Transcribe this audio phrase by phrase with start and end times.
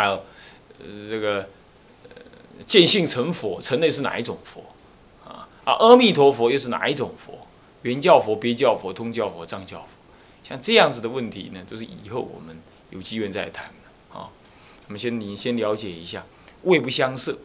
[0.00, 0.12] 还有
[0.78, 1.48] 呃这个
[2.04, 4.64] 呃见性成佛，成的是哪一种佛
[5.24, 5.46] 啊？
[5.64, 7.46] 啊，阿弥陀佛又是哪一种佛？
[7.82, 9.86] 原教佛、别教佛、通教佛、藏教佛，
[10.42, 12.58] 像这样子的问题呢，都是以后我们
[12.90, 13.66] 有机缘再谈
[14.12, 14.28] 啊。
[14.86, 16.24] 我们先你先了解一下，
[16.64, 17.38] 位不相涉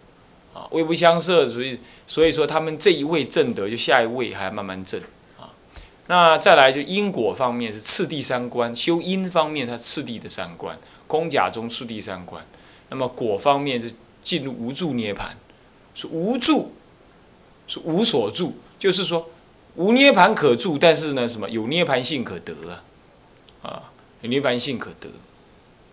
[0.53, 4.99] 啊，位不相涉，所以所以说他们这一位正德，就下一位还要慢慢正
[5.39, 5.51] 啊。
[6.07, 10.77] 那再来就因果方面是次第三观，修因方面它次第的三观，
[11.19, 12.45] 空假中是第三观。
[12.89, 15.37] 那么果方面是进入无助涅盘，
[15.93, 16.73] 是无助，
[17.67, 19.29] 是无所住，就是说。
[19.77, 22.83] 无涅盘可住，但是呢，什么有涅盘性可得啊？
[23.61, 25.09] 啊，有涅盘性可得，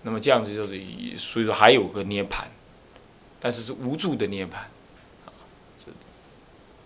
[0.02, 0.80] 那么这样子就是，
[1.16, 2.48] 所以说还有个涅盘，
[3.41, 4.70] 但是是无助的涅盘，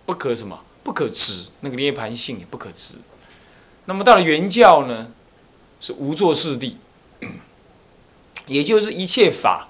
[0.07, 2.95] 不可什么不可知，那个涅盘性也不可知。
[3.85, 5.13] 那么到了原教呢，
[5.81, 6.79] 是无作事地，
[8.47, 9.69] 也就是一切法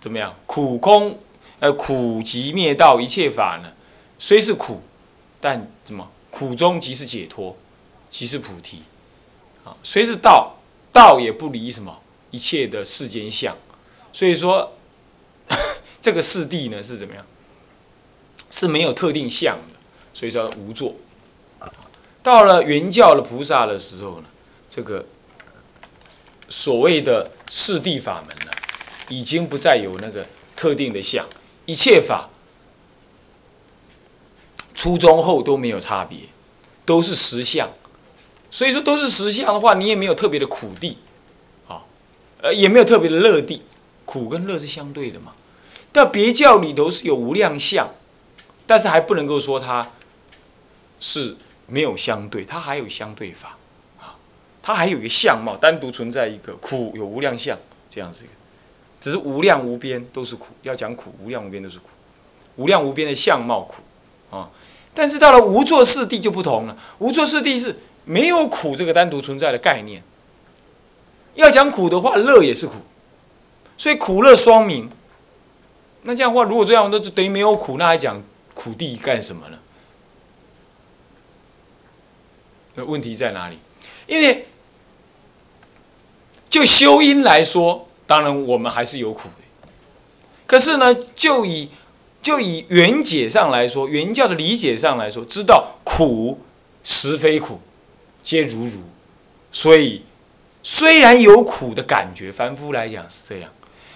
[0.00, 0.34] 怎么样？
[0.46, 1.18] 苦空，
[1.60, 3.72] 呃，苦集灭道，一切法呢，
[4.18, 4.82] 虽是苦。
[5.40, 7.56] 但什么苦中即是解脱，
[8.10, 8.82] 即是菩提，
[9.64, 10.56] 啊，虽是道，
[10.92, 11.96] 道也不离什么
[12.32, 13.56] 一切的世间相，
[14.12, 14.72] 所以说
[16.02, 17.24] 这个四谛呢是怎么样？
[18.50, 19.78] 是没有特定相的，
[20.12, 20.96] 所以叫无作。
[22.20, 24.26] 到了原教的菩萨的时候呢，
[24.68, 25.06] 这个
[26.48, 28.52] 所谓的四谛法门呢，
[29.08, 31.26] 已经不再有那个特定的相，
[31.66, 32.30] 一切法。
[34.74, 36.20] 初中后都没有差别，
[36.86, 37.68] 都是实相，
[38.48, 40.98] 所以说都是实相的话，你也没有特别的苦地，
[41.66, 41.82] 啊，
[42.40, 43.62] 呃，也没有特别的乐地，
[44.04, 45.32] 苦跟乐是相对的嘛。
[45.90, 47.88] 但别教里头是有无量相，
[48.68, 49.90] 但是还不能够说它
[51.00, 53.57] 是没有相对，它还有相对法，
[54.68, 57.56] 它还有一个相貌，单独存在一个苦有无量相
[57.90, 58.24] 这样子，
[59.00, 61.86] 只是无量无边都是苦，要讲苦无量无边都是苦，
[62.56, 63.82] 无量无边的相貌苦，
[64.30, 64.50] 啊。
[64.92, 70.02] 但是到了无作四谛就不同了，无作四谛是没有苦这个单独存在的概念。
[71.34, 72.74] 要讲苦的话，乐也是苦，
[73.78, 74.90] 所以苦乐双明。
[76.02, 79.56] 那这样的话，如果这样，那就等于没有苦，那还讲苦地干什么呢？
[82.74, 83.56] 那问题在哪里？
[84.06, 84.46] 因为
[86.50, 89.68] 就修因来说，当然我们还是有苦的。
[90.46, 91.68] 可是呢，就以
[92.22, 96.40] 就以原解上来说，原教的理解上来说，知道苦
[96.82, 97.60] 实非苦，
[98.22, 98.80] 皆如如。
[99.52, 100.02] 所以
[100.62, 103.50] 虽然有苦的感觉，凡夫来讲是这样，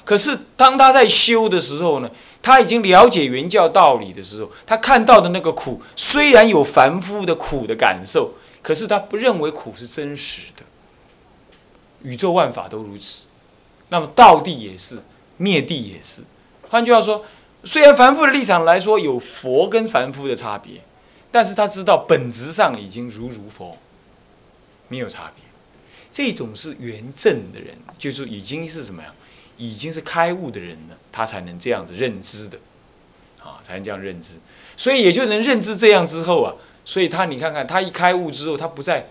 [0.05, 2.11] 可是当他在修的时候呢，
[2.43, 10.63] 他已经了解原教道理的时候，他看到的那个苦，虽然有凡夫的苦的感受，可是他不认为苦是真实的。
[12.03, 13.27] 宇宙万法都如此，
[13.89, 14.99] 那么道地也是，
[15.37, 16.23] 灭地也是。
[16.71, 17.25] 换句话说。
[17.65, 20.81] 虽然凡夫的立场来说有佛跟凡夫的差别，
[21.31, 23.79] 但是他知道本质上已经如如佛，
[24.89, 25.45] 没有差别。
[26.11, 29.15] 这种是圆正的人，就是已经是什么呀？
[29.59, 32.59] 已经是开悟的人了，他才能这样子认知的，
[33.41, 34.41] 啊，才能这样认知。
[34.77, 36.53] 所以也就能认知这样之后啊，
[36.85, 39.07] 所以他你看看他一开悟之后，他不再，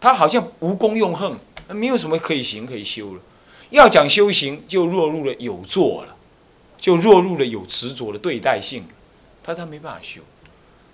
[0.00, 1.36] 他好像无功用恨，
[1.68, 3.20] 那没有什么可以行可以修了。
[3.70, 6.14] 要讲修行，就落入了有做了。
[6.76, 8.84] 就落入了有执着的对待性，
[9.42, 10.20] 他他没办法修，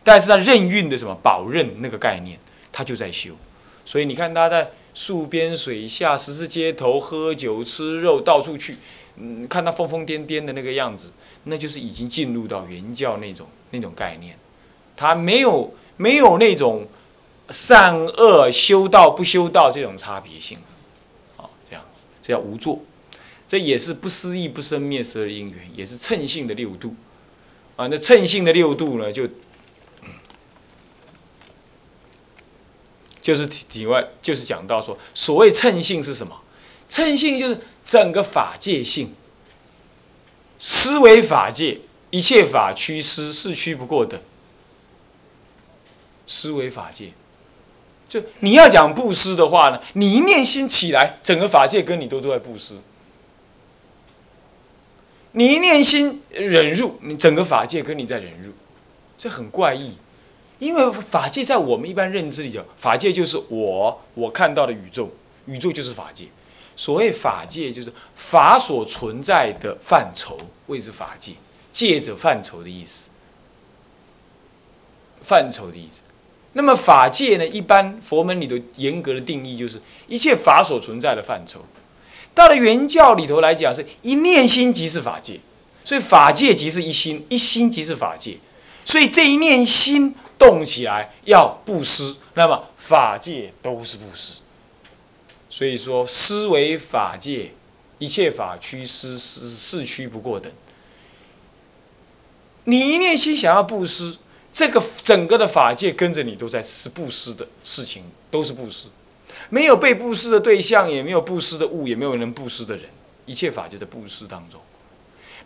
[0.04, 2.38] 但是他任运的什么保任那个概念，
[2.70, 3.32] 他就在修。
[3.84, 8.76] 所以你看他在树边水下十字街头喝酒吃肉到处去，
[9.16, 11.10] 嗯，看他疯疯癫癫的那个样子，
[11.44, 14.38] 那就是已经进入到原教那种那种概念，
[14.96, 16.86] 他没有没有那种
[17.50, 20.58] 善恶修道不修道这种差别性，
[21.36, 22.80] 啊，这样子，这叫无作。
[23.48, 26.94] 这也是不思议不生灭十二因缘，也是称性的六度
[27.76, 27.88] 啊。
[27.88, 29.28] 那称性的六度呢，就
[33.20, 36.40] 就是体外，就是讲到说，所谓称性是什么？
[36.86, 39.14] 称性就是整个法界性，
[40.58, 41.80] 思维法界，
[42.10, 44.22] 一切法趋思是趋不过的。
[46.26, 47.12] 思维法界，
[48.10, 52.74] 就你要讲布施的话呢，你一念心起来，整个法界跟你都都在布施。
[55.30, 58.50] 你一念心忍入，你整个法界跟你在忍入，
[59.16, 59.94] 这很怪异。
[60.58, 65.08] 因为法界在我们一般认知里头，法界就是我我看到的宇宙，
[65.46, 66.26] 宇宙就是法界。
[66.74, 70.36] 所谓法界，就是法所存在的范畴，
[70.66, 71.34] 谓之法界，
[71.72, 73.08] 借着范畴的意思。
[75.22, 75.99] 范畴的意思。
[76.52, 77.46] 那么法界呢？
[77.46, 81.64] 一般佛门里头严格的定义就是一切法所存在的范畴。
[82.34, 85.38] 到了原教里头来讲，是一念心即是法界，
[85.84, 88.38] 所以法界即是一心，一心即是法界，
[88.84, 94.34] 所以这一念心动起来要布施，那么法界都是布施。
[95.48, 97.52] 所以说，施为法界，
[97.98, 100.50] 一切法趋施，是是趋不过等。
[102.64, 104.16] 你一念心想要布施，
[104.52, 108.88] 这个整个的法界跟着你都在是布施的事情，都是布施。
[109.48, 112.86] 没有被布施的对象，也没有布施的物，也没有能布施的人，
[113.26, 114.60] 一切法就在布施当中。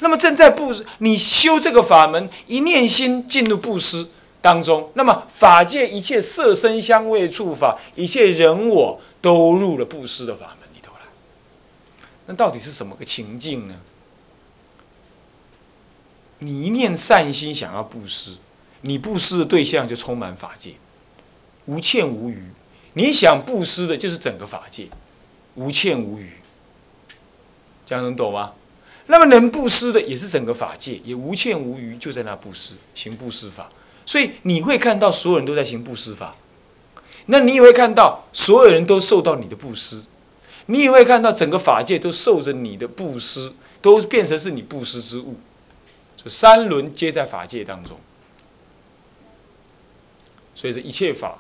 [0.00, 4.08] 那么正在布施，你修这个法门，一念心进入布施
[4.40, 11.06] 当中，那么法界一切色身香味触法，一切人我都入了布施的法门里头来。
[12.26, 13.76] 那到底是什么个情境呢？
[16.40, 18.32] 你一念善心想要布施，
[18.86, 20.74] 你布施的对象就充满法界，
[21.64, 22.42] 无欠无余。
[22.92, 24.88] 你想布施的就是整个法界，
[25.54, 26.30] 无欠无余，
[27.86, 28.52] 这样能懂吗？
[29.06, 33.70] 那么能布施的也是整个法界，也无欠无余，就在那布施，行布施法。
[34.04, 36.36] 所以你会看到所有人都在行布施法，
[37.26, 40.04] 那你也会看到所有人都受到你的布施，
[40.66, 45.38] 你也会看到整个法界都受着你的布施，都变成是你布施之物。
[46.16, 47.98] 就三轮皆在法界当中，
[50.54, 51.38] 所以这一切法。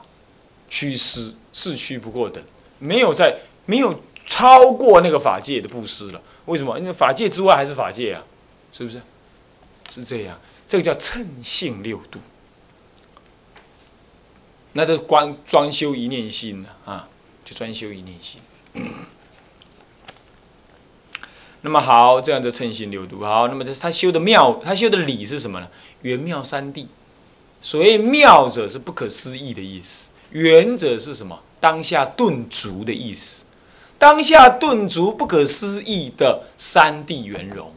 [0.66, 2.42] 趋施是趋不过等，
[2.80, 6.20] 没有在没有超过那个法界的布施了。
[6.46, 6.76] 为什么？
[6.80, 8.24] 因为法界之外还是法界啊，
[8.72, 9.00] 是不是？
[9.88, 12.18] 是这样，这个叫称性六度。
[14.72, 17.08] 那都光专修一念心啊，
[17.44, 18.40] 就专修一念心。
[21.60, 23.46] 那么好，这样的称性六度好。
[23.46, 25.68] 那么这他修的妙，他修的理是什么呢？
[26.02, 26.86] 圆妙三谛。
[27.64, 30.10] 所谓妙者，是不可思议的意思。
[30.32, 31.40] 原者是什么？
[31.58, 33.42] 当下顿足的意思。
[33.98, 37.72] 当下顿足，不可思议的三地圆融。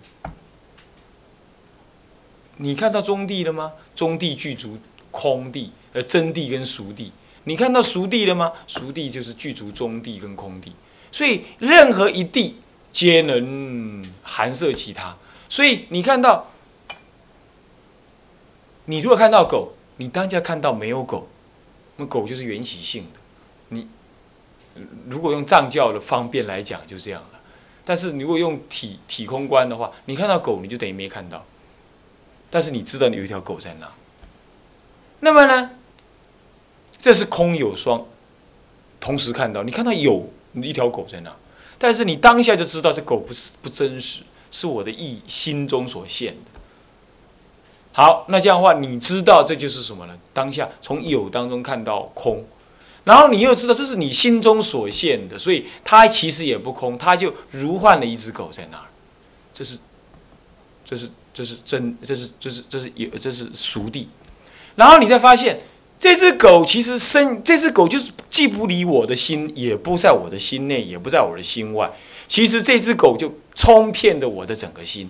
[2.57, 3.71] 你看到中地了吗？
[3.95, 4.77] 中地具足
[5.09, 7.13] 空地，呃，真地跟熟地。
[7.45, 8.51] 你看到熟地了吗？
[8.67, 10.73] 熟地就是具足中地跟空地。
[11.13, 12.57] 所以任何一地
[12.91, 15.15] 皆能含摄其他。
[15.47, 16.51] 所以你看到，
[18.83, 21.27] 你如果看到狗，你当下看到没有狗。
[21.99, 23.19] 那狗就是缘起性的，
[23.69, 23.87] 你
[25.09, 27.39] 如果用藏教的方便来讲，就这样了。
[27.83, 31.43] 但是如果用体体空观的话，你看到狗，你就等于没看到。
[32.51, 33.91] 但是你知道你有一条狗在那。
[35.21, 35.71] 那么呢，
[36.99, 38.05] 这是空有双，
[38.99, 41.35] 同时看到，你看到有一条狗在那，
[41.79, 44.21] 但是你当下就知道这狗不是不真实，
[44.51, 46.56] 是我的意心中所现的。
[47.97, 50.13] 好，那这样的话，你知道这就是什么呢？
[50.31, 52.45] 当下从有当中看到空，
[53.05, 58.83] 然后你又知道这是你心中所现的，所以它其实也不空，它就如换了一只狗在那儿。
[59.51, 59.79] 这是，
[60.85, 64.07] 这是，这是真，这是，这是，这是有，这是熟地。
[64.75, 65.59] 然后你再发现，
[65.97, 71.91] 这只狗其实生，这只狗就是既不离我的心，也不在我的心内，也不在我的心外。
[72.27, 75.09] 其实这只狗就冲骗的我的整个心。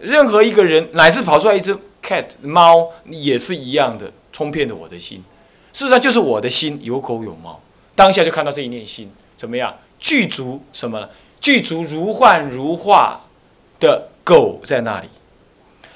[0.00, 5.22] 任何一个人，乃至跑出来一只 cat 猫，也是一样的，冲骗了我的心。
[5.72, 7.60] 事实上，就是我的心有狗有猫，
[7.94, 9.74] 当下就看到这一念心怎么样？
[9.98, 11.08] 具足什么？
[11.40, 13.22] 具足如幻如化
[13.78, 15.08] 的狗在那里，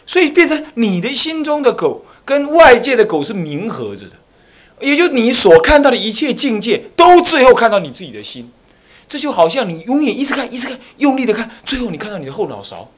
[0.07, 4.13] 所以变成你的心中的狗跟外界的狗是冥合着的，
[4.81, 8.51] 也就你所看到的一切境界，都最后看到你自己的心。
[9.07, 12.89] 这就好像你永远一直看，一直看，用力的看，最后你看到你的后脑勺。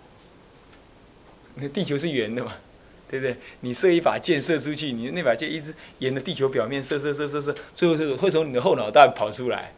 [1.57, 2.53] 那地球是圆的嘛，
[3.11, 3.37] 对不对？
[3.61, 9.73] 你射一把箭射出去，你那把箭一直沿着地球表面射射射射射，最后是会从你的后脑袋跑出来。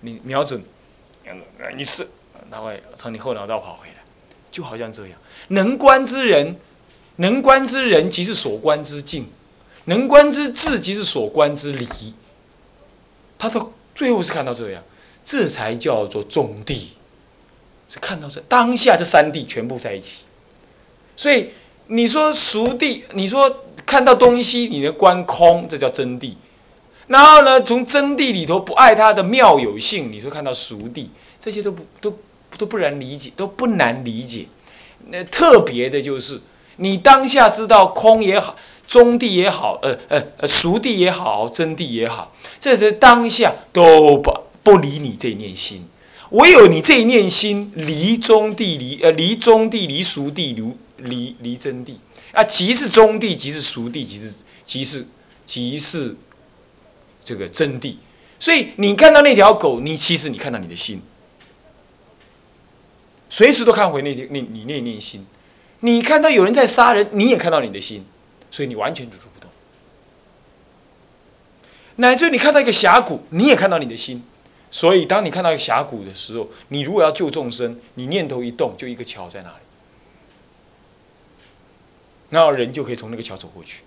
[0.00, 0.62] 你瞄准，
[1.76, 2.06] 你射，
[2.50, 4.04] 它会从你后脑袋跑回来，
[4.52, 5.18] 就好像这样。
[5.48, 6.54] 能观之人，
[7.16, 9.24] 能观之人即是所观之境；
[9.86, 11.88] 能观之智即是所观之理。
[13.38, 14.82] 他到最后是看到这样，
[15.24, 16.92] 这才叫做中地，
[17.88, 20.24] 是看到这当下这三地全部在一起。
[21.16, 21.48] 所以
[21.88, 26.34] 你说熟地，你说看到东西，你的观空，这叫真谛。
[27.06, 31.08] 然后呢，从真谛里头不爱它的妙有性，你说看到熟地，
[31.40, 32.18] 这些都不都
[32.58, 34.46] 都不难理解，都不难理解。
[35.08, 36.40] 那特别的就是，
[36.76, 38.56] 你当下知道空也好，
[38.88, 45.88] 中地也好，呃呃呃，熟地也好，真谛也好，这在当下都不不理你这一念心。
[46.30, 50.64] 唯有你这一念心离中地离呃离中地离熟地离。
[50.96, 51.94] 离离真谛
[52.32, 54.34] 啊，即是中谛，即是熟谛，即是
[54.64, 55.06] 即是
[55.44, 56.16] 即是
[57.24, 57.96] 这个真谛。
[58.38, 61.02] 所以你看到那条狗，你其实你看到你的心，
[63.30, 65.26] 随时都看回那那你那念心。
[65.80, 68.04] 你看到有人在杀人，你也看到你的心，
[68.50, 69.50] 所以你完全止住不动。
[71.96, 74.22] 乃至你看到一个峡谷，你也看到你的心，
[74.70, 79.65] 所以当你看到一个峡谷的时候，你如果要救众生，你念头一动，就一个桥在那里，
[82.30, 83.82] 然后人就可以从那个桥走过去。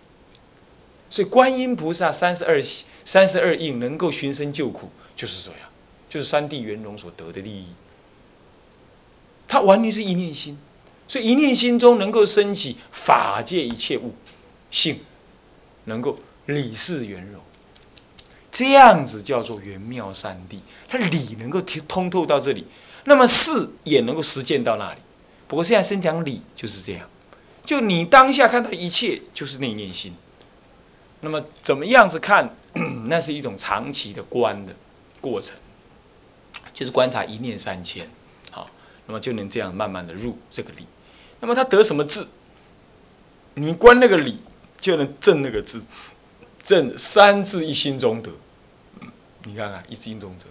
[1.10, 2.62] 所以观音菩萨三十二
[3.04, 5.70] 三十二应能够寻声救苦，就是这样，
[6.08, 7.66] 就是三地圆融所得的利益。
[9.48, 10.56] 他完全是一念心，
[11.08, 14.14] 所以一念心中能够升起法界一切物
[14.70, 15.00] 性，
[15.86, 17.42] 能够理事圆融，
[18.52, 20.60] 这样子叫做圆妙三谛。
[20.88, 22.68] 他理能够通透到这里，
[23.06, 25.00] 那么事也能够实践到那里。
[25.48, 27.10] 不过现在先讲理就是这样，
[27.70, 30.16] 就你当下看到一切就是那念心。
[31.22, 32.56] 那么怎么样子看？
[33.06, 34.74] 那是一种长期的观的
[35.22, 35.56] 过程，
[36.74, 38.10] 就是观察一念三千，
[38.50, 38.68] 好，
[39.06, 40.88] 那么就能这样慢慢的入这个理。
[41.42, 42.30] 那么他得什么字？
[43.54, 44.40] 你观那个理，
[44.82, 45.84] 就能证那个字，
[46.64, 48.32] 证三字一心中得。
[49.44, 50.48] 你看看一心中得，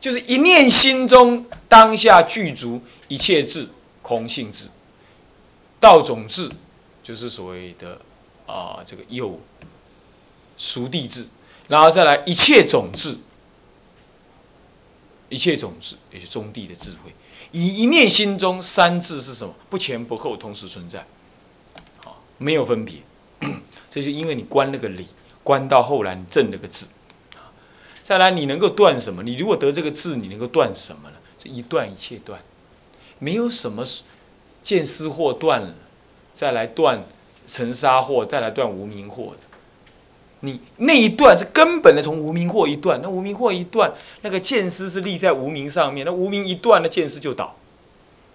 [0.00, 3.68] 就是一念心中当下具足一切智，
[4.00, 4.68] 空性智，
[5.84, 6.50] 道种智，
[7.02, 8.00] 就是所谓的
[8.46, 9.38] 啊这个有。
[10.56, 11.26] 熟地智，
[11.66, 13.18] 然后再来一切种智，
[15.28, 17.12] 一切种智也是中地的智慧。
[17.50, 19.52] 以一念心中三智是什么？
[19.68, 21.04] 不前不后，同时存在，
[21.96, 23.02] 好，没有分别。
[23.90, 25.08] 这就因为你观那个理，
[25.42, 26.86] 观到后来你证那个智。
[28.04, 29.24] 再来你能够断什么？
[29.24, 31.16] 你如果得这个智，你能够断什么呢？
[31.36, 32.40] 这一断一切断，
[33.18, 33.84] 没有什么
[34.64, 35.74] 见思惑断了，
[36.32, 37.04] 再来断
[37.46, 39.38] 尘沙惑，再来断无名惑的。
[40.40, 43.92] 你那一段是根本的，从无名惑一段，那无名惑一段，
[44.22, 47.56] 那个剑丝是立在无名上面，那无名一断，那剑丝就倒，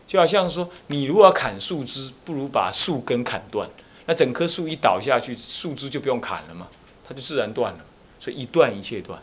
[0.07, 3.69] 就好像说，你如果要砍树枝，不如把树根砍断，
[4.05, 6.67] 那整棵树一倒下去，树枝就不用砍了嘛，
[7.07, 7.79] 它就自然断了，
[8.19, 9.19] 所以一断一切断，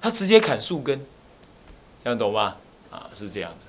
[0.00, 1.04] 他直接砍树根，
[2.04, 2.56] 这样懂吗？
[2.90, 3.66] 啊，是这样子。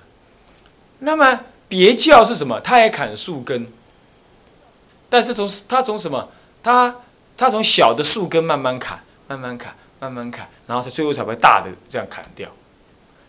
[1.00, 1.40] 那么
[1.72, 2.60] 别教是什么？
[2.60, 3.66] 他也砍树根，
[5.08, 6.30] 但是从他从什么？
[6.62, 6.94] 他。
[7.38, 12.48] 他从小的树根慢慢砍，慢慢砍，慢慢砍，然后他最后才会大的这样砍掉。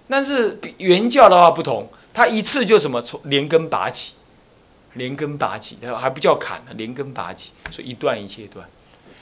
[0.06, 4.12] 但是原教的话不同，他一次就什么从连根拔起，
[4.94, 8.68] 连根拔起，他还不叫砍呢，连根拔起，所以一段一切断，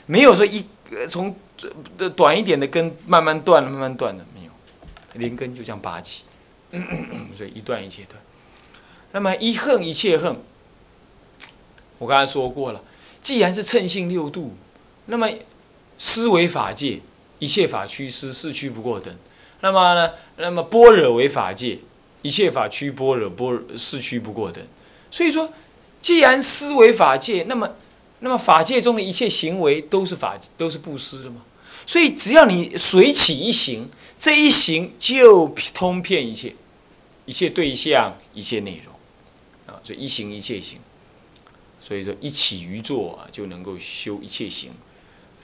[0.07, 0.65] 没有说一
[1.07, 1.33] 从
[2.17, 4.51] 短一点的根慢慢断了，慢慢断的没有，
[5.13, 6.25] 连根就这样拔起，
[7.37, 8.21] 所以一段一切断。
[9.13, 10.37] 那么一横一切横，
[11.99, 12.81] 我刚才说过了，
[13.21, 14.55] 既然是称性六度。
[15.07, 15.27] 那么，
[15.97, 17.01] 思为法界，
[17.39, 19.13] 一切法趋思，四趋不过等。
[19.61, 20.11] 那么呢？
[20.37, 21.79] 那么般若为法界，
[22.21, 24.63] 一切法趋般若，般若四趋不过等。
[25.09, 25.51] 所以说，
[26.01, 27.69] 既然思为法界，那么，
[28.19, 31.41] 那么法界中的一切行为都是法，都是布施的嘛。
[31.85, 36.55] 所以只要你随起一行，这一行就通遍一切，
[37.25, 38.90] 一切对象，一切内容
[39.83, 40.79] 所以一行一切行，
[41.81, 44.71] 所以说一起于坐啊，就能够修一切行。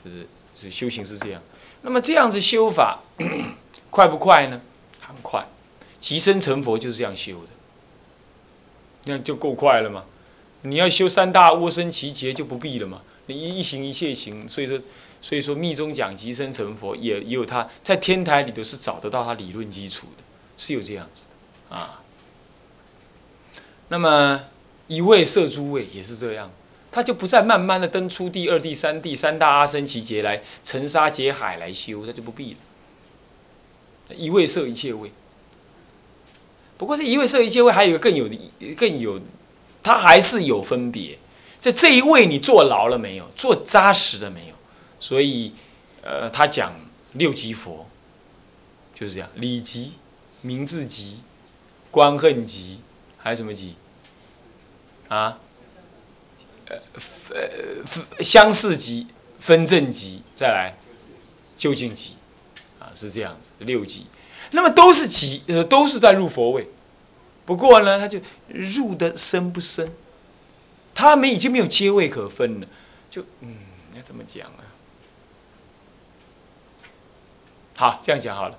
[0.03, 1.41] 是是修行是这样，
[1.81, 3.01] 那么这样子修法
[3.91, 4.61] 快不快呢？
[5.01, 5.45] 很快，
[5.99, 7.49] 即生成佛就是这样修的，
[9.05, 10.05] 那就够快了嘛。
[10.61, 13.01] 你要修三大窝生奇劫就不必了嘛。
[13.25, 14.79] 你一行一切行，所以说
[15.21, 20.23] 所以说密宗讲即生成佛也也有他在天台里头是找得到他理论基础的，
[20.57, 21.23] 是有这样子
[21.69, 22.01] 的啊。
[23.89, 24.45] 那么
[24.87, 26.51] 一位摄诸位也是这样。
[26.89, 34.15] 他就不再慢慢的登出第二、第三地三大阿僧祇劫来沉沙劫海来修，他就不必了。
[34.15, 35.11] 一位摄一切位。
[36.77, 38.29] 不过这一位摄一切位还有一个更有
[38.75, 39.19] 更有，
[39.83, 41.19] 他还是有分别。
[41.59, 43.29] 在这一位你坐牢了没有？
[43.35, 44.55] 坐扎实了没有？
[44.99, 45.53] 所以，
[46.01, 46.73] 呃，他讲
[47.13, 47.87] 六级佛，
[48.95, 49.91] 就是这样：理级、
[50.41, 51.19] 名字级、
[51.91, 52.79] 观恨级，
[53.27, 53.75] 还有什么级？
[55.09, 55.37] 啊？
[56.69, 56.77] 呃，
[57.35, 59.07] 呃，相似级、
[59.37, 60.77] 分正级，再来
[61.57, 62.15] 究竟级，
[62.79, 64.07] 啊，是这样子，六级，
[64.51, 66.69] 那么都是级，呃，都是在入佛位，
[67.45, 69.91] 不过呢，他就入的深不深，
[70.95, 72.67] 他们已经没有阶位可分了，
[73.09, 73.57] 就嗯，
[73.93, 74.63] 要怎么讲啊？
[77.75, 78.57] 好，这样讲好了，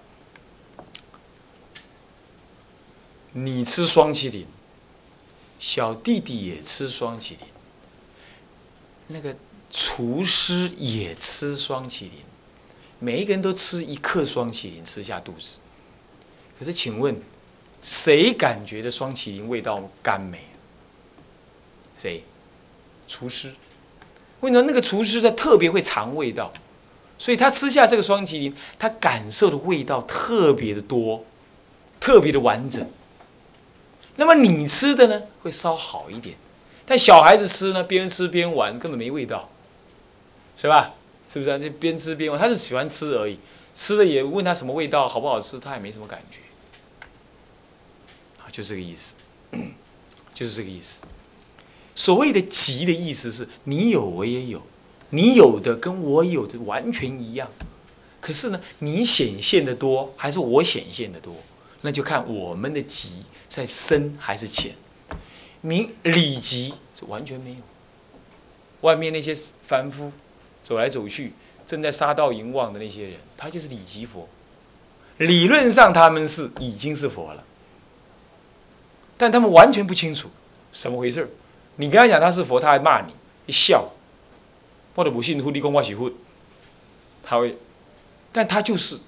[3.32, 4.46] 你吃双麒麟，
[5.59, 7.38] 小弟弟也吃双麒麟。
[9.09, 9.35] 那个
[9.71, 12.12] 厨师也吃双麒麟，
[12.99, 15.57] 每一个人都吃一克双麒麟吃下肚子。
[16.59, 17.21] 可是请问，
[17.83, 20.41] 谁感觉的双麒麟味道甘美？
[21.99, 22.23] 谁？
[23.07, 23.53] 厨师。
[24.41, 26.53] 为什么那个厨师他特别会尝味道？
[27.19, 31.25] 所以他吃下这个双麒麟，他感受的味道特别的多，
[31.99, 32.88] 特别的完整。
[34.18, 36.37] 那么你吃的呢，会稍好一点，
[36.84, 39.48] 但小孩子吃呢，边吃边玩，根本没味道，
[40.60, 40.92] 是吧？
[41.32, 41.56] 是不是啊？
[41.56, 43.38] 就边吃边玩，他是喜欢吃而已，
[43.75, 46.40] 吃的也问他什么味道，好不好吃，他也没什么感觉。
[48.42, 49.14] 啊，就这个意思，
[50.34, 51.02] 就是这个意思。
[51.94, 54.62] 所谓的“急”的意思是你有我也有。
[55.10, 57.48] 你有的跟我有的完全一样，
[58.20, 61.34] 可是呢，你显现的多还是我显现的多？
[61.80, 63.22] 那就看我们的急
[63.59, 64.77] 在深还是浅。
[65.61, 67.57] 明理急是完全没有。
[68.83, 70.12] 外面那些凡夫
[70.62, 71.33] 走来走去，
[71.67, 74.29] 正在杀道淫妄的那些人，他就是理吉佛。
[75.17, 77.43] 理论上他们是已经是佛了，
[79.17, 80.31] 但他们完全不清楚
[80.71, 81.29] 怎么回事
[81.75, 83.12] 你跟他讲他是佛，他还骂你，
[83.47, 83.91] 一笑。
[84.95, 86.12] 或者不信佛，你讲我是佛，
[87.25, 87.57] 他会，
[88.33, 88.99] 但他就是，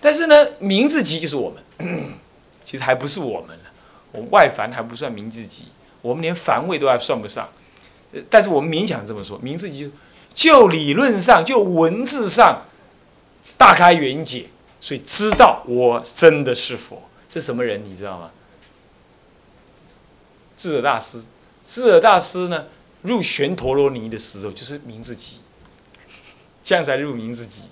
[0.00, 2.18] 但是呢，名字级就是我们，
[2.68, 3.64] 其实还不是我们了，
[4.12, 5.68] 我们外凡还不算名字级，
[6.02, 7.48] 我们连凡位都还算不上，
[8.28, 9.90] 但是我们勉强这么说，名字级
[10.34, 12.66] 就理论上就文字上
[13.56, 14.50] 大开圆解，
[14.82, 18.32] 所以知道我真的是佛，这什么人你知道吗？
[20.54, 21.22] 智者大师，
[21.66, 22.66] 智者大师呢？
[23.00, 25.38] 入玄陀罗尼的时候，就是名字集，
[26.62, 27.62] 这样才入名字集。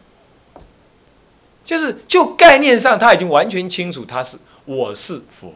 [1.64, 5.54] 就是就概念上，他已经完全清楚他是我是佛。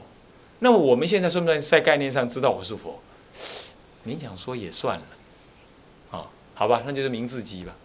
[0.60, 3.00] 那么我们现在算不算在概念上知道我是佛？
[4.06, 5.04] 勉强说也算了。
[6.10, 7.76] 啊，好吧，那就是名字集吧。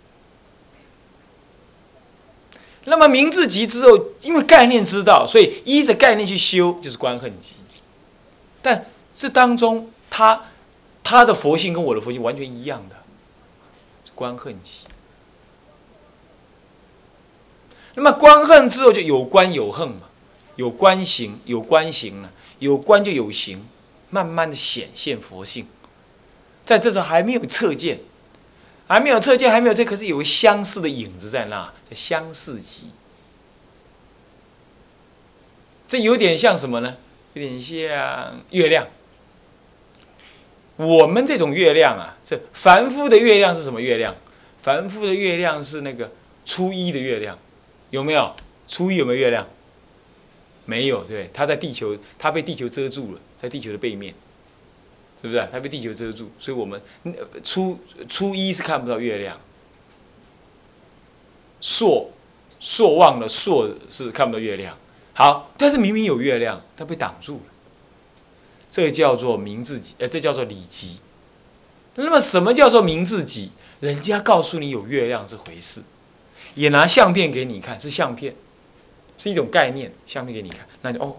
[2.85, 7.55] 那么名字集之后，因为概念知道，所以依着概念去修，就是观恨集。
[8.61, 10.45] 但这当中他。
[11.07, 12.95] 他的佛性跟我的佛性完全一样的，
[14.15, 14.87] 观恨起。
[17.93, 20.09] 那么观恨之后就有观有恨嘛，
[20.55, 23.65] 有观行有观行了，有观就有行，
[24.09, 25.67] 慢慢的显现佛性。
[26.65, 27.99] 在这时候还没有测见，
[28.87, 32.91] 还没有测见，还没有这，可是有个相似的影子在那，叫相似极。
[35.87, 36.97] 这有点像什么呢？
[37.33, 38.87] 有点像月亮。
[40.77, 44.15] 我们这种月亮啊，这凡夫的月亮是什么月亮？
[44.61, 46.11] 凡夫的月亮是那个
[46.43, 47.37] 初一的月亮，
[47.91, 48.35] 有没有？
[48.67, 49.47] 初一有没有月亮？
[50.65, 54.13] 没有，对，它在地球，它被地球遮住了，在地球的背面，
[55.21, 55.47] 是不是？
[55.51, 56.81] 它被地球遮住，所以我们
[57.43, 59.39] 初初一是看不到月亮。
[61.61, 62.11] 朔
[62.59, 64.77] 朔望了，朔是看不到月亮。
[65.13, 67.53] 好，但是明明有月亮，它被挡住了。
[68.69, 70.99] 这叫做名字己，呃，这叫做礼集。
[71.95, 73.51] 那么，什么叫做名字己？
[73.79, 75.81] 人家告诉你有月亮这回事，
[76.55, 78.35] 也拿相片给你看，是相片，
[79.17, 81.17] 是一种概念，相片给你看，那就哦，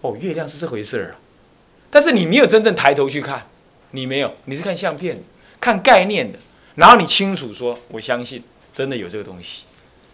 [0.00, 1.20] 哦，月亮是这回事儿啊。
[1.90, 3.46] 但是你没有真正抬头去看，
[3.92, 5.22] 你没有，你是看相片，
[5.60, 6.38] 看概念的，
[6.74, 9.64] 然后你清楚说，我相信真的有这个东西，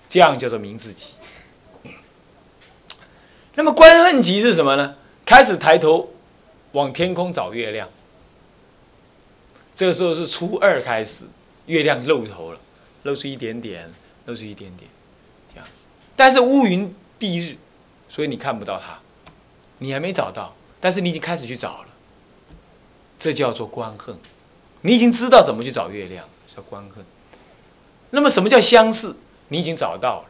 [0.09, 1.14] 这样叫做名字集。
[3.55, 4.97] 那么观恨集是什么呢？
[5.25, 6.12] 开始抬头。
[6.73, 7.88] 往天空找月亮，
[9.75, 11.25] 这个时候是初二开始，
[11.66, 12.61] 月亮露头了，
[13.03, 13.93] 露出一点点，
[14.27, 14.88] 露出一点点，
[15.53, 15.83] 这样子。
[16.14, 17.57] 但是乌云蔽日，
[18.09, 18.99] 所以你看不到它，
[19.79, 21.89] 你还没找到，但是你已经开始去找了，
[23.19, 24.17] 这叫做观恨，
[24.81, 27.05] 你已经知道怎么去找月亮，叫观恨。
[28.11, 29.15] 那么什么叫相似？
[29.49, 30.29] 你已经找到了，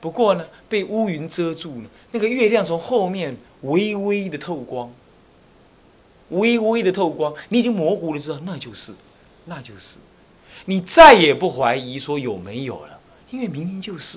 [0.00, 4.90] 不过呢，被乌云遮住了，那个月亮从后面微微的透光。
[6.30, 8.94] 微微的透光，你已经模糊了，知道那就是，
[9.44, 9.98] 那就是，
[10.64, 12.98] 你再也不怀疑说有没有了，
[13.30, 14.16] 因为明明就是，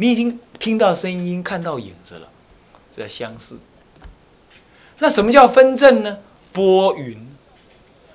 [0.00, 2.26] 你已经听到声音，看到影子了，
[2.90, 3.58] 这叫相似。
[4.98, 6.16] 那什么叫分正呢？
[6.54, 7.18] 拨云，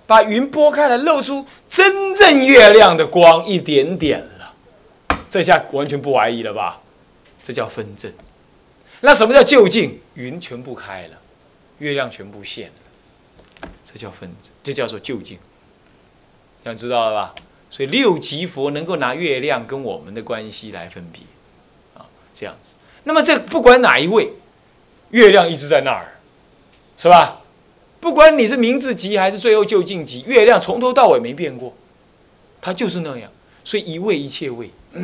[0.07, 4.55] 把云拨开来，露出真正月亮的光一点点了，
[5.29, 6.81] 这下完全不怀疑了吧？
[7.43, 8.11] 这叫分正。
[9.01, 10.01] 那什么叫就近？
[10.15, 11.17] 云全部开了，
[11.77, 13.69] 月亮全部现了。
[13.85, 15.37] 这叫分，这叫做就近，
[16.63, 17.35] 想知道了吧？
[17.69, 21.21] 所以六级佛能够拿月亮跟我们的关系来分别，
[22.35, 22.75] 这样子。
[23.05, 24.33] 那么这不管哪一位，
[25.11, 26.19] 月亮一直在那儿，
[26.97, 27.41] 是吧？
[27.99, 31.73] 不管你是名字级还是最后就近级，月亮从头到尾没变过，
[32.61, 33.31] 它就是那样。
[33.63, 34.69] 所以一位一切位，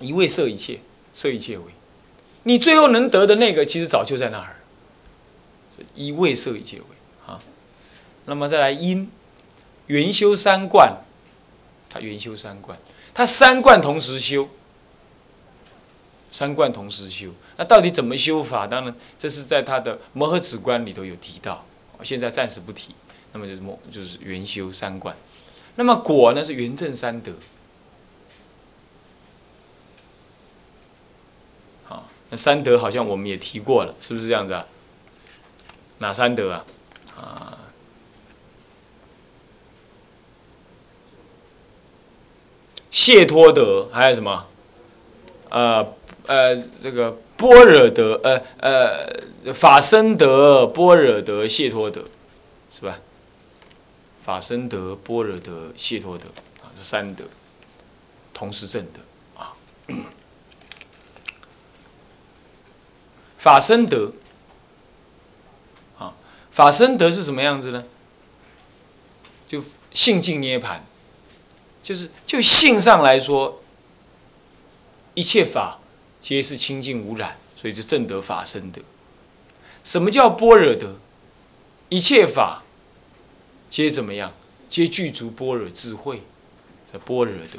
[0.00, 0.80] 一位摄一切，
[1.14, 1.64] 摄一切位，
[2.44, 4.56] 你最后能得的那个，其实早就在那儿。
[5.94, 6.84] 以位摄一切位
[7.26, 7.38] 啊。
[8.24, 9.10] 那么再来因，
[9.88, 10.96] 圆修三观，
[11.90, 12.78] 他圆修三观，
[13.12, 14.48] 他三观同时修，
[16.32, 17.28] 三观同时修。
[17.58, 18.66] 那到底怎么修法？
[18.66, 21.64] 当然，这是在他的摩诃止观里头有提到，
[22.02, 22.94] 现在暂时不提。
[23.34, 25.16] 那么就是摩，就是圆修三观。
[25.76, 27.32] 那么果呢是圆正三德。
[31.84, 34.66] 好，那三德好像我们也提过了，是不是这样子啊？
[35.98, 36.64] 哪三德啊？
[37.16, 37.58] 啊，
[42.90, 44.46] 谢托德还有什么？
[45.48, 45.94] 呃
[46.26, 52.04] 呃，这个般若德，呃呃，法身德、般若德、谢托德，
[52.70, 52.98] 是吧？
[54.24, 56.26] 法身德、般若德、谢托德
[56.62, 57.24] 啊，这三德
[58.32, 59.00] 同时证的
[59.40, 59.52] 啊。
[63.36, 64.12] 法身德
[65.98, 66.14] 啊。
[66.52, 67.84] 法身德是什么样子呢？
[69.48, 70.82] 就性净涅盘，
[71.82, 73.60] 就是就性上来说，
[75.14, 75.80] 一切法
[76.22, 78.80] 皆是清净无染，所以就正得法身德。
[79.84, 80.96] 什么叫般若德？
[81.90, 82.62] 一切法
[83.68, 84.32] 皆怎么样？
[84.70, 86.22] 皆具足般若智慧，
[86.90, 87.58] 叫般若德。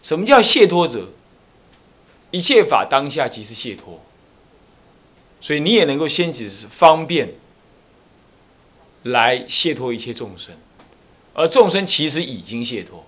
[0.00, 1.08] 什么叫解脱者？
[2.30, 4.00] 一切法当下即是解脱，
[5.40, 7.34] 所以你也能够先只是方便。
[9.04, 10.54] 来解脱一切众生，
[11.32, 13.06] 而众生其实已经解脱，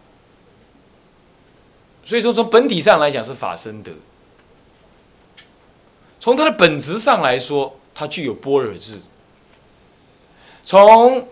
[2.05, 3.93] 所以说从本体上来讲是法身德，
[6.21, 8.99] 从它的本质上来说，它具有波尔智；
[10.65, 11.27] 从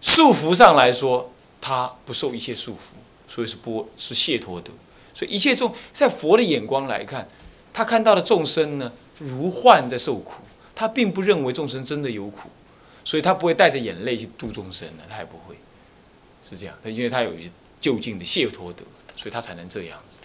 [0.00, 2.94] 束缚上来说，它不受一切束缚，
[3.26, 4.70] 所以是波是解脱德。
[5.14, 7.28] 所以一切众在佛的眼光来看，
[7.72, 10.42] 他看到的众生呢，如幻在受苦。
[10.74, 12.48] 他并不认为众生真的有苦，
[13.04, 15.54] 所以他不会带着眼泪去度众生的，他也不会，
[16.42, 16.74] 是这样。
[16.82, 17.30] 他因为他有
[17.78, 18.82] 就近的解脱德，
[19.14, 20.21] 所以他才能这样子。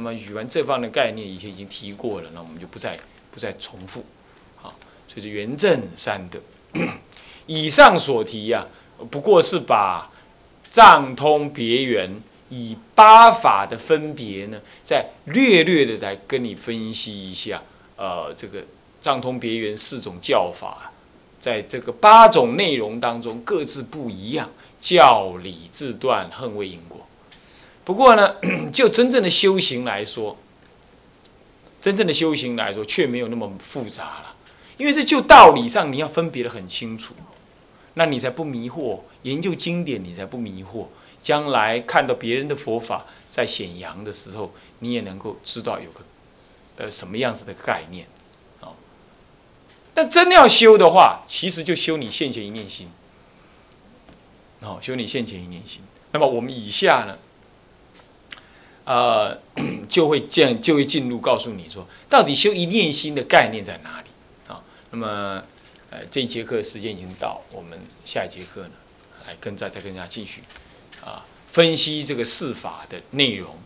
[0.00, 2.98] 那么语文这方面的概念以前已经提过了，那我们就不再
[3.30, 4.04] 不再重复。
[4.56, 4.74] 好，
[5.06, 6.40] 所以是圆正三德。
[7.46, 8.66] 以上所提呀，
[9.10, 10.10] 不过是把
[10.70, 12.10] 藏通别圆
[12.48, 17.62] 以八法的分别呢，再略略的来跟你分析一下。
[17.96, 18.64] 呃，这个。
[19.02, 20.92] 藏通别圆四种教法，
[21.40, 27.00] 在这个八种内容当中各自不一样，教理自断，恨为因果。
[27.90, 28.36] 不过呢，
[28.72, 30.36] 就真正的修行来说，
[31.80, 34.36] 真正的修行来说却没有那么复杂了，
[34.76, 37.14] 因为这就道理上你要分别的很清楚，
[37.94, 39.00] 那你才不迷惑。
[39.22, 40.86] 研究经典你才不迷惑，
[41.20, 46.00] 将来看到别人的佛法在显扬的时候，你也能够知道有个
[46.76, 48.06] 呃什么样子的概念。
[49.92, 52.88] 但真要修的话，其实就修你现前一念心。
[54.60, 55.82] 哦，修你现前一念心。
[56.12, 57.18] 那么我们以下呢，
[58.84, 59.38] 呃，
[59.88, 64.08] 就会进就会进入告诉你说，到底修一念心的概念在哪里
[64.52, 64.60] 啊？
[64.90, 65.42] 那么，
[65.90, 68.70] 呃，这一节课时间已经到，我们下一节课呢，
[69.26, 70.42] 来跟再再跟大家继续
[71.04, 73.56] 啊，分析这个四法的内容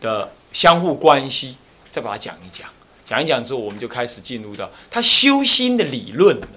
[0.00, 1.56] 的相互关系，
[1.90, 2.68] 再把它讲一讲。
[3.04, 6.48] 讲一讲之后，我们就开始进入到他修心的理论了。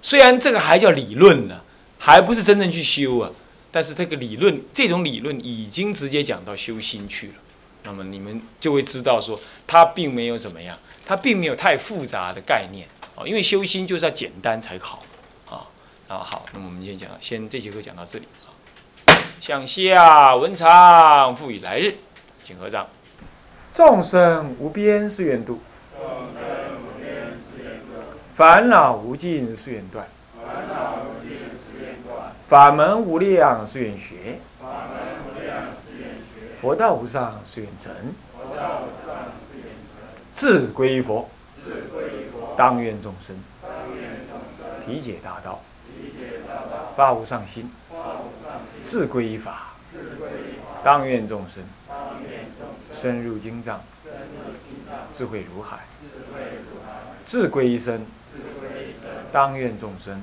[0.00, 1.60] 虽然这个还叫理论呢，
[1.98, 3.30] 还不是真正去修啊。
[3.74, 7.34] 但是这个理论，这种理论已经直接讲到修心去了。
[7.82, 13.26] 那么你们就会知道说，它并没有怎么样，它并没有太复杂的概念啊。
[13.26, 15.02] 因为修心就是要简单才好
[15.50, 15.66] 啊。
[16.06, 18.54] 啊好，那么我们先讲，先这节课讲到这里啊。
[19.40, 21.96] 向下文长赋予来日，
[22.44, 22.86] 请合掌。
[23.72, 25.58] 众生无边誓愿度。
[28.36, 30.08] 烦恼无尽誓愿断，
[32.46, 34.38] 法门无量誓愿学，
[36.60, 37.90] 佛道无上誓愿成，
[40.32, 41.28] 自归佛，
[42.54, 43.34] 当愿众生。
[44.84, 45.62] 体解大道，
[46.94, 47.72] 发无上心，
[48.82, 49.72] 自归法，
[50.82, 51.64] 当愿众生。
[52.92, 53.80] 深入经藏，
[55.14, 55.78] 智慧如海，
[57.24, 58.04] 自归一生。
[59.32, 60.22] 当愿众生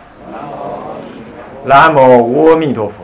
[1.63, 3.03] 南无阿弥陀佛。